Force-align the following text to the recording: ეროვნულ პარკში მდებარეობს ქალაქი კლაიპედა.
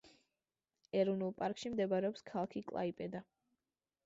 ეროვნულ 1.01 1.35
პარკში 1.41 1.71
მდებარეობს 1.75 2.25
ქალაქი 2.31 2.65
კლაიპედა. 2.73 3.23